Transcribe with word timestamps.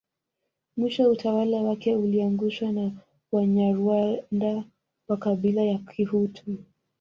Mwisho 0.77 1.09
utawala 1.11 1.61
wake 1.63 1.95
uliangushwa 1.95 2.71
na 2.71 2.91
Wanyarwanda 3.31 4.63
wa 5.09 5.17
Kabila 5.17 5.65
la 5.65 5.77
Kihutu 5.77 6.57